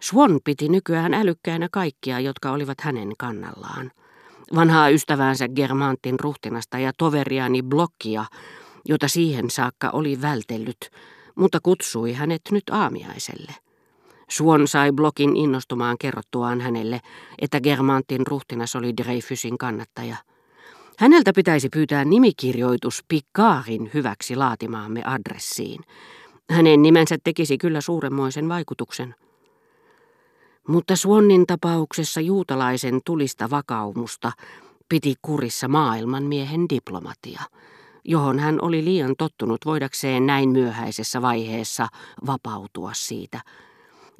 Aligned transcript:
Swan 0.00 0.40
piti 0.44 0.68
nykyään 0.68 1.14
älykkäänä 1.14 1.68
kaikkia, 1.72 2.20
jotka 2.20 2.50
olivat 2.50 2.80
hänen 2.80 3.12
kannallaan. 3.18 3.90
Vanhaa 4.54 4.88
ystäväänsä 4.88 5.48
Germantin 5.48 6.20
ruhtinasta 6.20 6.78
ja 6.78 6.92
toveriani 6.98 7.62
Blokkia, 7.62 8.24
jota 8.88 9.08
siihen 9.08 9.50
saakka 9.50 9.90
oli 9.90 10.22
vältellyt, 10.22 10.90
mutta 11.34 11.58
kutsui 11.62 12.12
hänet 12.12 12.42
nyt 12.50 12.64
aamiaiselle. 12.70 13.54
Suon 14.30 14.68
sai 14.68 14.92
Blokin 14.92 15.36
innostumaan 15.36 15.96
kerrottuaan 16.00 16.60
hänelle, 16.60 17.00
että 17.38 17.60
Germantin 17.60 18.26
ruhtinas 18.26 18.76
oli 18.76 18.96
Dreyfusin 18.96 19.58
kannattaja. 19.58 20.16
Häneltä 20.98 21.32
pitäisi 21.32 21.68
pyytää 21.68 22.04
nimikirjoitus 22.04 23.04
Picardin 23.08 23.90
hyväksi 23.94 24.36
laatimaamme 24.36 25.02
adressiin. 25.04 25.80
Hänen 26.50 26.82
nimensä 26.82 27.16
tekisi 27.24 27.58
kyllä 27.58 27.80
suuremmoisen 27.80 28.48
vaikutuksen. 28.48 29.14
Mutta 30.70 30.96
Suonnin 30.96 31.46
tapauksessa 31.46 32.20
juutalaisen 32.20 33.00
tulista 33.06 33.50
vakaumusta 33.50 34.32
piti 34.88 35.14
kurissa 35.22 35.68
maailmanmiehen 35.68 36.68
diplomatia, 36.68 37.42
johon 38.04 38.38
hän 38.38 38.58
oli 38.62 38.84
liian 38.84 39.14
tottunut 39.18 39.60
voidakseen 39.66 40.26
näin 40.26 40.48
myöhäisessä 40.48 41.22
vaiheessa 41.22 41.88
vapautua 42.26 42.90
siitä. 42.94 43.40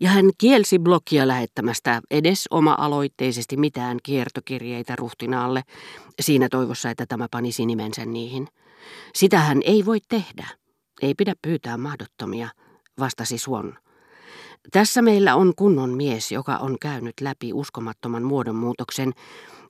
Ja 0.00 0.10
hän 0.10 0.30
kielsi 0.38 0.78
blokia 0.78 1.28
lähettämästä 1.28 2.00
edes 2.10 2.48
oma-aloitteisesti 2.50 3.56
mitään 3.56 3.98
kiertokirjeitä 4.02 4.96
ruhtinaalle, 4.96 5.62
siinä 6.20 6.48
toivossa, 6.48 6.90
että 6.90 7.06
tämä 7.06 7.26
panisi 7.30 7.66
nimensä 7.66 8.04
niihin. 8.04 8.48
Sitä 9.14 9.38
hän 9.38 9.60
ei 9.64 9.86
voi 9.86 9.98
tehdä. 10.08 10.46
Ei 11.02 11.14
pidä 11.14 11.34
pyytää 11.42 11.76
mahdottomia, 11.76 12.48
vastasi 12.98 13.38
Suon. 13.38 13.74
Tässä 14.72 15.02
meillä 15.02 15.34
on 15.34 15.52
kunnon 15.56 15.90
mies, 15.90 16.32
joka 16.32 16.56
on 16.56 16.76
käynyt 16.80 17.14
läpi 17.20 17.52
uskomattoman 17.52 18.22
muodonmuutoksen 18.22 19.12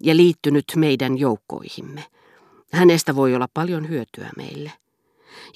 ja 0.01 0.17
liittynyt 0.17 0.65
meidän 0.77 1.19
joukkoihimme. 1.19 2.05
Hänestä 2.73 3.17
voi 3.17 3.35
olla 3.35 3.49
paljon 3.55 3.89
hyötyä 3.89 4.31
meille. 4.37 4.73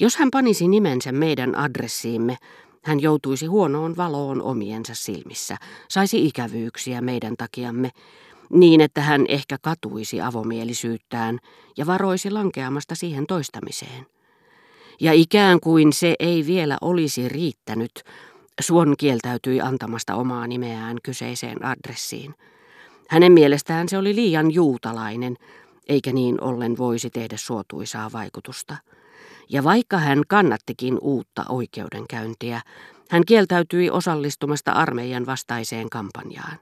Jos 0.01 0.17
hän 0.17 0.31
panisi 0.31 0.69
nimensä 0.69 1.13
meidän 1.13 1.57
adressiimme, 1.57 2.37
hän 2.83 3.01
joutuisi 3.01 3.47
huonoon 3.47 3.97
valoon 3.97 4.43
omiensa 4.43 4.95
silmissä, 4.95 5.57
saisi 5.89 6.27
ikävyyksiä 6.27 7.01
meidän 7.01 7.35
takiamme, 7.39 7.91
niin 8.51 8.81
että 8.81 9.01
hän 9.01 9.25
ehkä 9.29 9.59
katuisi 9.63 10.21
avomielisyyttään 10.21 11.39
ja 11.77 11.87
varoisi 11.87 12.31
lankeamasta 12.31 12.95
siihen 12.95 13.27
toistamiseen. 13.27 14.07
Ja 15.01 15.13
ikään 15.13 15.61
kuin 15.61 15.93
se 15.93 16.15
ei 16.19 16.47
vielä 16.47 16.79
olisi 16.81 17.29
riittänyt, 17.29 18.05
Suon 18.61 18.95
kieltäytyi 18.99 19.61
antamasta 19.61 20.15
omaa 20.15 20.47
nimeään 20.47 20.97
kyseiseen 21.03 21.65
adressiin. 21.65 22.35
Hänen 23.09 23.33
mielestään 23.33 23.89
se 23.89 23.99
oli 23.99 24.15
liian 24.15 24.51
juutalainen, 24.51 25.37
eikä 25.89 26.13
niin 26.13 26.41
ollen 26.41 26.79
voisi 26.79 27.11
tehdä 27.11 27.37
suotuisaa 27.37 28.13
vaikutusta. 28.13 28.77
Ja 29.49 29.65
vaikka 29.65 29.99
hän 29.99 30.23
kannattikin 30.29 30.99
uutta 31.01 31.45
oikeudenkäyntiä, 31.49 32.61
hän 33.11 33.23
kieltäytyi 33.27 33.91
osallistumasta 33.91 34.73
armeijan 34.73 35.27
vastaiseen 35.27 35.91
kampanjaan. 35.91 36.59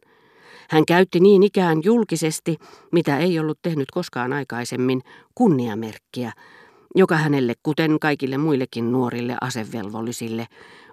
Hän 0.70 0.86
käytti 0.86 1.20
niin 1.20 1.42
ikään 1.42 1.80
julkisesti, 1.84 2.56
mitä 2.92 3.18
ei 3.18 3.38
ollut 3.38 3.58
tehnyt 3.62 3.90
koskaan 3.90 4.32
aikaisemmin, 4.32 5.02
kunniamerkkiä, 5.34 6.32
joka 6.94 7.16
hänelle, 7.16 7.54
kuten 7.62 7.98
kaikille 8.00 8.38
muillekin 8.38 8.92
nuorille 8.92 9.36
asevelvollisille, 9.40 10.46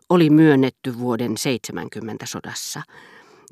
oli 0.10 0.30
myönnetty 0.30 1.00
vuoden 1.00 1.38
70 1.38 2.26
sodassa, 2.26 2.82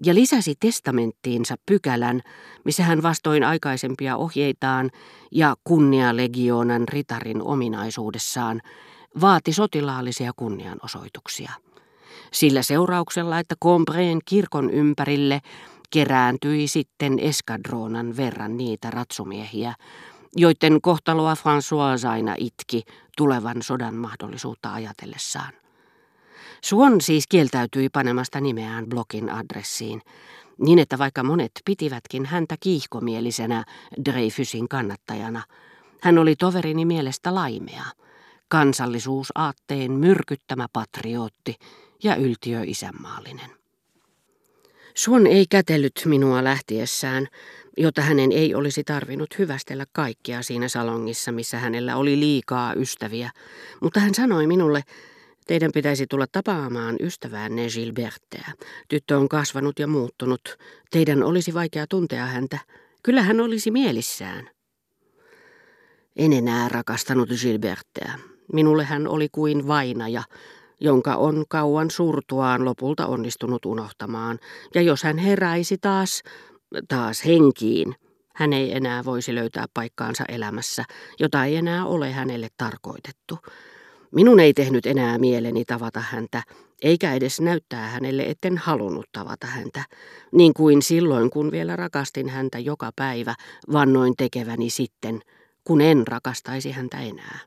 ja 0.06 0.16
lisäsi 0.16 0.56
testamenttiinsa 0.60 1.56
pykälän, 1.66 2.22
missä 2.64 2.84
hän 2.84 3.04
vastoin 3.04 3.44
aikaisempia 3.44 4.18
ohjeitaan 4.18 4.92
ja 5.32 5.56
kunnialegionan 5.64 6.88
ritarin 6.88 7.42
ominaisuudessaan 7.42 8.62
vaati 9.22 9.54
sotilaallisia 9.54 10.32
kunnianosoituksia. 10.36 11.52
Sillä 12.34 12.62
seurauksella, 12.62 13.40
että 13.40 13.56
Combreen 13.64 14.20
kirkon 14.26 14.70
ympärille 14.70 15.42
kerääntyi 15.90 16.68
sitten 16.68 17.20
eskadronan 17.20 18.18
verran 18.18 18.58
niitä 18.58 18.92
ratsumiehiä, 18.92 19.74
joiden 20.36 20.82
kohtaloa 20.82 21.34
François 21.34 22.08
aina 22.10 22.36
itki 22.38 22.84
tulevan 23.18 23.62
sodan 23.62 23.96
mahdollisuutta 23.96 24.74
ajatellessaan. 24.74 25.54
Suon 26.62 27.02
siis 27.02 27.28
kieltäytyi 27.28 27.90
panemasta 27.90 28.42
nimeään 28.42 28.86
blogin 28.86 29.30
adressiin, 29.30 30.02
niin 30.58 30.80
että 30.80 30.98
vaikka 30.98 31.24
monet 31.24 31.52
pitivätkin 31.66 32.26
häntä 32.26 32.56
kiihkomielisenä 32.60 33.66
Dreyfusin 34.06 34.68
kannattajana, 34.68 35.44
hän 36.02 36.18
oli 36.18 36.36
toverini 36.36 36.86
mielestä 36.86 37.36
laimea, 37.36 37.86
kansallisuusaatteen 38.48 39.92
myrkyttämä 39.92 40.68
patriotti 40.74 41.56
ja 42.04 42.16
yltiö 42.16 42.62
isänmaallinen. 42.66 43.50
Suon 44.94 45.28
ei 45.28 45.46
kätellyt 45.50 46.02
minua 46.06 46.44
lähtiessään, 46.44 47.28
jota 47.78 48.02
hänen 48.02 48.32
ei 48.32 48.56
olisi 48.56 48.84
tarvinnut 48.84 49.38
hyvästellä 49.38 49.86
kaikkia 49.92 50.42
siinä 50.42 50.68
salongissa, 50.68 51.32
missä 51.32 51.60
hänellä 51.60 51.96
oli 51.96 52.20
liikaa 52.20 52.74
ystäviä, 52.74 53.32
mutta 53.82 54.00
hän 54.00 54.14
sanoi 54.14 54.48
minulle, 54.48 54.84
Teidän 55.48 55.72
pitäisi 55.74 56.08
tulla 56.08 56.26
tapaamaan 56.32 56.96
ystäväänne 57.00 57.68
Gilbertteä. 57.70 58.52
Tyttö 58.90 59.18
on 59.18 59.30
kasvanut 59.30 59.80
ja 59.80 59.88
muuttunut. 59.88 60.58
Teidän 60.92 61.24
olisi 61.24 61.54
vaikea 61.54 61.86
tuntea 61.90 62.26
häntä. 62.26 62.58
Kyllä 63.04 63.22
hän 63.22 63.42
olisi 63.42 63.72
mielissään. 63.72 64.50
En 66.16 66.34
enää 66.34 66.70
rakastanut 66.70 67.30
Gilbertteä. 67.42 68.14
Minulle 68.54 68.84
hän 68.84 69.08
oli 69.08 69.30
kuin 69.32 69.68
vainaja, 69.68 70.24
jonka 70.80 71.16
on 71.16 71.46
kauan 71.50 71.92
surtuaan 71.92 72.66
lopulta 72.66 73.08
onnistunut 73.08 73.66
unohtamaan. 73.66 74.40
Ja 74.76 74.82
jos 74.82 75.04
hän 75.04 75.18
heräisi 75.18 75.78
taas, 75.78 76.24
taas 76.88 77.26
henkiin, 77.26 77.96
hän 78.36 78.54
ei 78.54 78.76
enää 78.76 79.06
voisi 79.06 79.36
löytää 79.36 79.66
paikkaansa 79.74 80.24
elämässä, 80.28 80.84
jota 81.20 81.46
ei 81.46 81.56
enää 81.56 81.86
ole 81.86 82.12
hänelle 82.12 82.48
tarkoitettu. 82.58 83.38
Minun 84.12 84.40
ei 84.40 84.54
tehnyt 84.54 84.86
enää 84.86 85.18
mieleni 85.18 85.66
tavata 85.66 86.00
häntä, 86.00 86.44
eikä 86.82 87.14
edes 87.14 87.42
näyttää 87.42 87.88
hänelle, 87.88 88.24
etten 88.24 88.58
halunnut 88.58 89.06
tavata 89.12 89.48
häntä, 89.48 89.84
niin 90.32 90.54
kuin 90.54 90.82
silloin, 90.82 91.30
kun 91.30 91.52
vielä 91.52 91.76
rakastin 91.76 92.30
häntä 92.30 92.60
joka 92.60 92.92
päivä, 92.96 93.36
vannoin 93.74 94.14
tekeväni 94.18 94.70
sitten, 94.70 95.22
kun 95.64 95.82
en 95.82 96.08
rakastaisi 96.08 96.72
häntä 96.72 97.00
enää. 97.00 97.40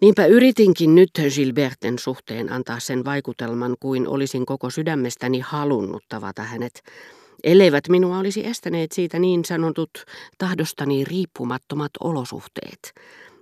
Niinpä 0.00 0.26
yritinkin 0.26 0.94
nyt 0.94 1.10
Gilberten 1.34 1.98
suhteen 1.98 2.52
antaa 2.52 2.80
sen 2.80 3.04
vaikutelman, 3.04 3.76
kuin 3.80 4.08
olisin 4.08 4.46
koko 4.46 4.70
sydämestäni 4.70 5.40
halunnut 5.40 6.02
tavata 6.08 6.42
hänet, 6.42 6.82
elleivät 7.44 7.88
minua 7.88 8.18
olisi 8.18 8.46
estäneet 8.46 8.92
siitä 8.92 9.18
niin 9.18 9.44
sanotut 9.44 9.90
tahdostani 10.38 11.04
riippumattomat 11.04 11.90
olosuhteet– 12.00 12.92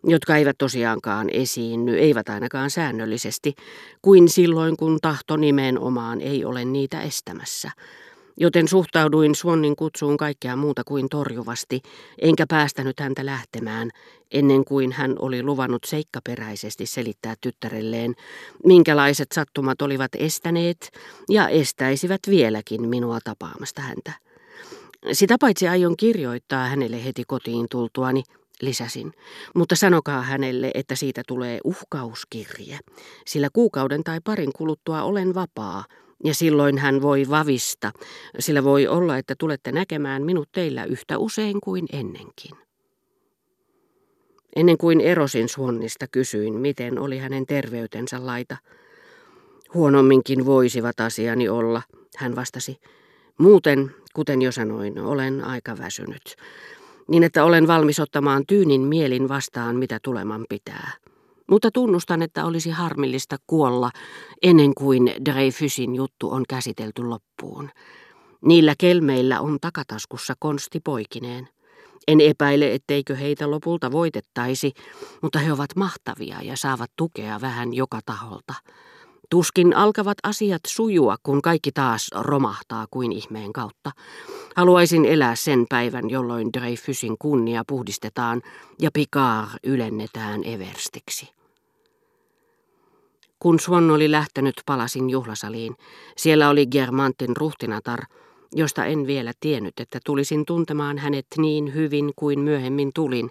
jotka 0.07 0.37
eivät 0.37 0.59
tosiaankaan 0.59 1.29
esiinny, 1.33 1.99
eivät 1.99 2.29
ainakaan 2.29 2.71
säännöllisesti, 2.71 3.55
kuin 4.03 4.29
silloin 4.29 4.77
kun 4.77 4.99
tahto 5.03 5.37
nimenomaan 5.37 6.21
ei 6.21 6.45
ole 6.45 6.65
niitä 6.65 7.03
estämässä. 7.03 7.71
Joten 8.37 8.69
suhtauduin 8.69 9.35
Suonnin 9.35 9.77
kutsuun 9.77 10.17
kaikkea 10.17 10.57
muuta 10.57 10.83
kuin 10.85 11.09
torjuvasti, 11.09 11.81
enkä 12.19 12.45
päästänyt 12.49 13.01
häntä 13.01 13.27
lähtemään, 13.27 13.91
ennen 14.31 14.65
kuin 14.65 14.93
hän 14.93 15.15
oli 15.19 15.43
luvannut 15.43 15.85
seikkaperäisesti 15.85 16.87
selittää 16.87 17.35
tyttärelleen, 17.41 18.15
minkälaiset 18.65 19.29
sattumat 19.35 19.83
olivat 19.83 20.11
estäneet 20.19 20.91
ja 21.31 21.49
estäisivät 21.49 22.21
vieläkin 22.29 22.89
minua 22.89 23.19
tapaamasta 23.25 23.83
häntä. 23.83 24.13
Sitä 25.13 25.37
paitsi 25.41 25.69
aion 25.69 25.97
kirjoittaa 25.97 26.69
hänelle 26.69 27.05
heti 27.05 27.23
kotiin 27.27 27.67
tultuani, 27.71 28.23
lisäsin, 28.61 29.13
mutta 29.55 29.77
sanokaa 29.77 30.23
hänelle, 30.23 30.71
että 30.75 30.97
siitä 30.97 31.23
tulee 31.27 31.59
uhkauskirje, 31.65 32.79
sillä 33.27 33.49
kuukauden 33.53 34.05
tai 34.05 34.21
parin 34.25 34.53
kuluttua 34.57 35.03
olen 35.03 35.35
vapaa, 35.35 35.85
ja 36.25 36.35
silloin 36.35 36.79
hän 36.79 37.03
voi 37.03 37.25
vavista, 37.31 37.93
sillä 38.39 38.65
voi 38.65 38.87
olla, 38.87 39.19
että 39.19 39.35
tulette 39.39 39.73
näkemään 39.73 40.23
minut 40.23 40.49
teillä 40.53 40.85
yhtä 40.85 41.19
usein 41.19 41.61
kuin 41.61 41.87
ennenkin. 41.93 42.57
Ennen 44.57 44.79
kuin 44.79 45.01
erosin 45.01 45.49
Suonnista 45.49 46.07
kysyin, 46.13 46.55
miten 46.55 46.99
oli 46.99 47.19
hänen 47.19 47.47
terveytensä 47.47 48.27
laita. 48.27 48.57
Huonomminkin 49.75 50.47
voisivat 50.47 51.01
asiani 51.01 51.49
olla, 51.49 51.83
hän 52.17 52.37
vastasi. 52.37 52.81
Muuten, 53.39 53.95
kuten 54.15 54.43
jo 54.43 54.53
sanoin, 54.53 54.99
olen 54.99 55.45
aika 55.45 55.79
väsynyt 55.79 56.37
niin 57.09 57.23
että 57.23 57.45
olen 57.45 57.67
valmis 57.67 58.01
ottamaan 58.01 58.47
tyynin 58.47 58.81
mielin 58.81 59.29
vastaan, 59.29 59.77
mitä 59.77 59.99
tuleman 60.03 60.45
pitää. 60.49 60.91
Mutta 61.51 61.71
tunnustan, 61.71 62.23
että 62.23 62.47
olisi 62.47 62.71
harmillista 62.71 63.37
kuolla 63.47 63.91
ennen 64.43 64.75
kuin 64.75 65.13
Dreyfusin 65.25 65.95
juttu 65.95 66.31
on 66.31 66.43
käsitelty 66.49 67.03
loppuun. 67.03 67.71
Niillä 68.45 68.75
kelmeillä 68.79 69.41
on 69.41 69.59
takataskussa 69.61 70.35
konsti 70.39 70.81
poikineen. 70.81 71.49
En 72.09 72.21
epäile, 72.21 72.75
etteikö 72.75 73.17
heitä 73.17 73.51
lopulta 73.51 73.93
voitettaisi, 73.93 74.73
mutta 75.23 75.39
he 75.39 75.53
ovat 75.53 75.77
mahtavia 75.77 76.43
ja 76.43 76.57
saavat 76.57 76.91
tukea 76.97 77.41
vähän 77.41 77.75
joka 77.75 78.01
taholta. 78.07 78.55
Tuskin 79.35 79.77
alkavat 79.77 80.19
asiat 80.23 80.61
sujua, 80.67 81.17
kun 81.23 81.43
kaikki 81.43 81.73
taas 81.73 82.11
romahtaa 82.21 82.87
kuin 82.91 83.13
ihmeen 83.13 83.53
kautta. 83.53 83.91
Haluaisin 84.57 85.05
elää 85.05 85.35
sen 85.35 85.67
päivän, 85.69 86.11
jolloin 86.11 86.53
Dreyfusin 86.53 87.17
kunnia 87.19 87.63
puhdistetaan 87.69 88.43
ja 88.81 88.91
Picard 88.93 89.49
ylennetään 89.65 90.45
Everstiksi. 90.45 91.29
Kun 93.39 93.61
Swan 93.61 93.91
oli 93.91 94.11
lähtenyt, 94.11 94.55
palasin 94.67 95.11
juhlasaliin. 95.11 95.77
Siellä 96.17 96.49
oli 96.49 96.67
Germantin 96.67 97.37
ruhtinatar, 97.37 98.01
josta 98.53 98.85
en 98.85 99.07
vielä 99.07 99.33
tiennyt, 99.41 99.81
että 99.81 99.99
tulisin 100.05 100.45
tuntemaan 100.47 100.99
hänet 100.99 101.27
niin 101.39 101.75
hyvin 101.75 102.13
kuin 102.17 102.41
myöhemmin 102.41 102.91
tulin. 102.95 103.31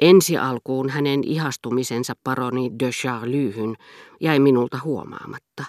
Ensi 0.00 0.38
alkuun 0.38 0.88
hänen 0.88 1.24
ihastumisensa 1.24 2.14
paroni 2.24 2.70
de 2.78 2.90
Charlyhyn 2.90 3.76
jäi 4.20 4.38
minulta 4.38 4.78
huomaamatta. 4.84 5.64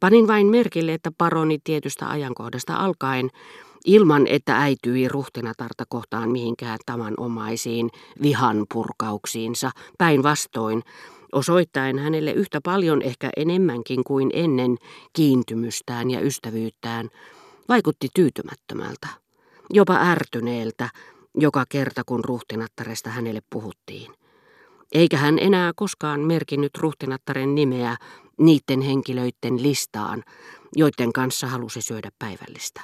Panin 0.00 0.28
vain 0.28 0.46
merkille, 0.46 0.94
että 0.94 1.10
paroni 1.18 1.58
tietystä 1.64 2.10
ajankohdasta 2.10 2.74
alkaen, 2.74 3.30
ilman 3.84 4.26
että 4.26 4.58
äityi 4.58 5.08
ruhtinatarta 5.08 5.84
kohtaan 5.88 6.30
mihinkään 6.30 6.78
tavanomaisiin 6.86 7.90
vihan 8.22 8.66
purkauksiinsa, 8.72 9.70
päinvastoin, 9.98 10.82
osoittaen 11.32 11.98
hänelle 11.98 12.32
yhtä 12.32 12.60
paljon 12.64 13.02
ehkä 13.02 13.30
enemmänkin 13.36 14.04
kuin 14.04 14.30
ennen 14.32 14.76
kiintymystään 15.12 16.10
ja 16.10 16.20
ystävyyttään, 16.20 17.08
vaikutti 17.68 18.08
tyytymättömältä, 18.14 19.08
jopa 19.70 19.94
ärtyneeltä, 19.94 20.88
joka 21.34 21.64
kerta 21.68 22.02
kun 22.06 22.24
ruhtinattaresta 22.24 23.10
hänelle 23.10 23.40
puhuttiin. 23.50 24.12
Eikä 24.92 25.16
hän 25.16 25.38
enää 25.38 25.72
koskaan 25.76 26.20
merkinnyt 26.20 26.78
ruhtinattaren 26.78 27.54
nimeä 27.54 27.96
niiden 28.38 28.80
henkilöiden 28.80 29.62
listaan, 29.62 30.22
joiden 30.76 31.12
kanssa 31.12 31.46
halusi 31.46 31.82
syödä 31.82 32.10
päivällistä. 32.18 32.80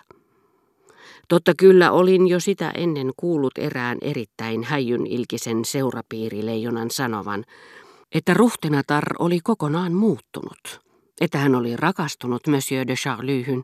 Totta 1.29 1.53
kyllä 1.59 1.91
olin 1.93 2.29
jo 2.29 2.41
sitä 2.41 2.71
ennen 2.71 3.13
kuullut 3.17 3.59
erään 3.59 3.99
erittäin 4.01 4.65
häijyn 4.65 5.07
ilkisen 5.07 5.65
seurapiirileijonan 5.65 6.91
sanovan, 6.91 7.45
että 8.15 8.35
ruhtinatar 8.35 9.05
oli 9.19 9.41
kokonaan 9.41 9.93
muuttunut, 9.93 10.81
että 11.21 11.39
hän 11.39 11.55
oli 11.55 11.77
rakastunut 11.77 12.47
Monsieur 12.47 12.87
de 12.87 12.95
Charlyhyn, 12.95 13.63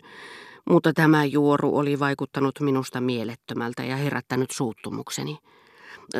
mutta 0.71 0.93
tämä 0.93 1.25
juoru 1.25 1.77
oli 1.77 1.99
vaikuttanut 1.99 2.61
minusta 2.61 3.01
mielettömältä 3.01 3.85
ja 3.85 3.97
herättänyt 3.97 4.51
suuttumukseni. 4.51 5.39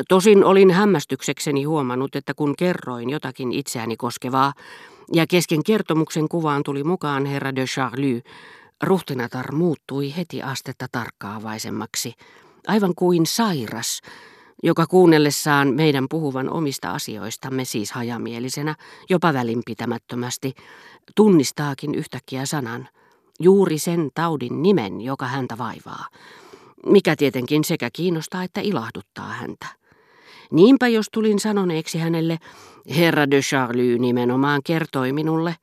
Tosin 0.09 0.43
olin 0.43 0.71
hämmästyksekseni 0.71 1.63
huomannut, 1.63 2.15
että 2.15 2.33
kun 2.33 2.53
kerroin 2.57 3.09
jotakin 3.09 3.53
itseäni 3.53 3.97
koskevaa, 3.97 4.53
ja 5.13 5.27
kesken 5.27 5.63
kertomuksen 5.63 6.29
kuvaan 6.29 6.63
tuli 6.63 6.83
mukaan 6.83 7.25
herra 7.25 7.55
de 7.55 7.65
Charlie, 7.65 8.21
ruhtinatar 8.83 9.51
muuttui 9.51 10.15
heti 10.17 10.41
astetta 10.41 10.85
tarkkaavaisemmaksi, 10.91 12.13
aivan 12.67 12.95
kuin 12.95 13.25
sairas, 13.25 14.01
joka 14.63 14.85
kuunnellessaan 14.87 15.73
meidän 15.75 16.05
puhuvan 16.09 16.49
omista 16.49 16.91
asioistamme 16.91 17.65
siis 17.65 17.91
hajamielisenä, 17.91 18.75
jopa 19.09 19.33
välinpitämättömästi, 19.33 20.53
tunnistaakin 21.15 21.95
yhtäkkiä 21.95 22.45
sanan, 22.45 22.87
juuri 23.39 23.79
sen 23.79 24.09
taudin 24.13 24.61
nimen, 24.61 25.01
joka 25.01 25.25
häntä 25.25 25.57
vaivaa, 25.57 26.05
mikä 26.85 27.15
tietenkin 27.15 27.63
sekä 27.63 27.89
kiinnostaa 27.93 28.43
että 28.43 28.61
ilahduttaa 28.61 29.29
häntä. 29.29 29.65
Niinpä 30.51 30.87
jos 30.87 31.05
tulin 31.11 31.39
sanoneeksi 31.39 31.97
hänelle, 31.97 32.37
herra 32.97 33.31
de 33.31 33.41
Charlie 33.41 33.97
nimenomaan 33.97 34.61
kertoi 34.65 35.13
minulle, 35.13 35.55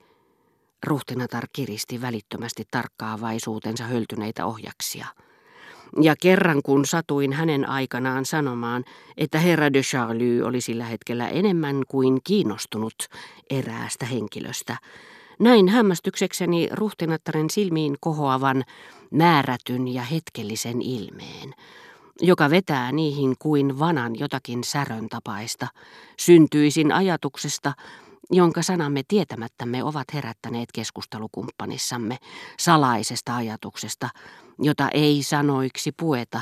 ruhtinatar 0.87 1.43
kiristi 1.53 2.01
välittömästi 2.01 2.63
tarkkaavaisuutensa 2.71 3.83
höltyneitä 3.83 4.45
ohjaksia. 4.45 5.07
Ja 6.01 6.15
kerran 6.21 6.61
kun 6.63 6.85
satuin 6.85 7.33
hänen 7.33 7.69
aikanaan 7.69 8.25
sanomaan, 8.25 8.83
että 9.17 9.39
herra 9.39 9.73
de 9.73 9.81
Charlie 9.81 10.43
oli 10.43 10.61
sillä 10.61 10.85
hetkellä 10.85 11.27
enemmän 11.27 11.83
kuin 11.87 12.19
kiinnostunut 12.23 12.95
eräästä 13.49 14.05
henkilöstä, 14.05 14.77
näin 15.39 15.67
hämmästyksekseni 15.67 16.69
ruhtinattaren 16.71 17.49
silmiin 17.49 17.95
kohoavan 17.99 18.63
määrätyn 19.11 19.87
ja 19.87 20.01
hetkellisen 20.01 20.81
ilmeen, 20.81 21.53
joka 22.21 22.49
vetää 22.49 22.91
niihin 22.91 23.35
kuin 23.39 23.79
vanan 23.79 24.19
jotakin 24.19 24.63
särön 24.63 25.09
tapaista, 25.09 25.67
syntyisin 26.19 26.91
ajatuksesta, 26.91 27.73
jonka 28.31 28.61
sanamme 28.61 29.01
tietämättämme 29.07 29.83
ovat 29.83 30.13
herättäneet 30.13 30.69
keskustelukumppanissamme, 30.73 32.17
salaisesta 32.59 33.35
ajatuksesta, 33.35 34.09
jota 34.59 34.89
ei 34.93 35.23
sanoiksi 35.23 35.91
pueta, 35.91 36.41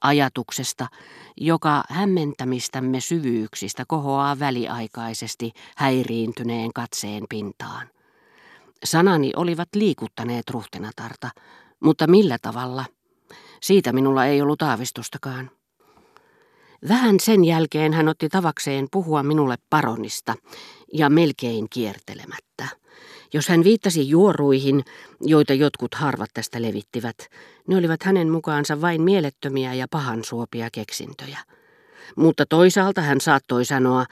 ajatuksesta, 0.00 0.86
joka 1.36 1.84
hämmentämistämme 1.88 3.00
syvyyksistä 3.00 3.84
kohoaa 3.88 4.38
väliaikaisesti 4.38 5.52
häiriintyneen 5.76 6.72
katseen 6.72 7.24
pintaan. 7.28 7.95
Sanani 8.84 9.32
olivat 9.36 9.68
liikuttaneet 9.74 10.50
ruhtinatarta, 10.50 11.30
mutta 11.80 12.06
millä 12.06 12.36
tavalla? 12.42 12.84
Siitä 13.62 13.92
minulla 13.92 14.26
ei 14.26 14.42
ollut 14.42 14.62
aavistustakaan. 14.62 15.50
Vähän 16.88 17.20
sen 17.20 17.44
jälkeen 17.44 17.92
hän 17.92 18.08
otti 18.08 18.28
tavakseen 18.28 18.88
puhua 18.92 19.22
minulle 19.22 19.56
paronista, 19.70 20.34
ja 20.92 21.10
melkein 21.10 21.66
kiertelemättä. 21.70 22.68
Jos 23.32 23.48
hän 23.48 23.64
viittasi 23.64 24.08
juoruihin, 24.08 24.84
joita 25.20 25.54
jotkut 25.54 25.94
harvat 25.94 26.30
tästä 26.34 26.62
levittivät, 26.62 27.16
ne 27.68 27.76
olivat 27.76 28.02
hänen 28.02 28.30
mukaansa 28.30 28.80
vain 28.80 29.02
mielettömiä 29.02 29.74
ja 29.74 29.86
pahansuopia 29.90 30.68
keksintöjä. 30.72 31.38
Mutta 32.16 32.46
toisaalta 32.46 33.00
hän 33.00 33.20
saattoi 33.20 33.64
sanoa, 33.64 34.04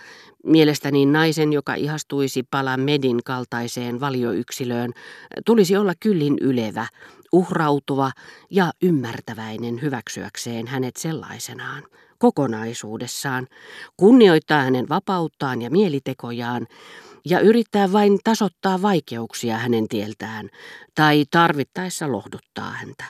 mielestäni 0.47 1.07
naisen, 1.07 1.53
joka 1.53 1.75
ihastuisi 1.75 2.43
pala 2.51 2.77
Medin 2.77 3.21
kaltaiseen 3.25 4.01
valioyksilöön, 4.01 4.93
tulisi 5.47 5.77
olla 5.77 5.93
kyllin 6.01 6.39
ylevä, 6.41 6.87
uhrautuva 7.33 8.11
ja 8.51 8.73
ymmärtäväinen 8.83 9.83
hyväksyäkseen 9.83 10.67
hänet 10.67 10.97
sellaisenaan, 10.97 11.83
kokonaisuudessaan, 12.19 13.47
kunnioittaa 13.97 14.63
hänen 14.63 14.89
vapauttaan 14.89 15.63
ja 15.63 15.71
mielitekojaan 15.71 16.67
ja 17.25 17.41
yrittää 17.41 17.93
vain 17.93 18.19
tasottaa 18.25 18.83
vaikeuksia 18.83 19.59
hänen 19.59 19.89
tieltään 19.89 20.49
tai 20.95 21.25
tarvittaessa 21.31 22.13
lohduttaa 22.13 22.71
häntä. 22.71 23.03